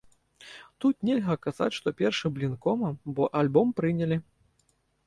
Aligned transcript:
Тут 0.85 0.95
нельга 1.09 1.35
казаць, 1.45 1.69
што 1.81 1.87
першы 2.01 2.33
блін 2.39 2.59
комам, 2.65 2.99
бо 3.17 3.31
альбом 3.45 3.79
прынялі. 3.83 4.21